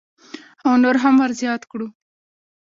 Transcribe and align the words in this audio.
او 0.65 0.73
نور 0.83 0.95
هم 1.03 1.15
ورزیات 1.23 1.61
کړو. 1.71 1.87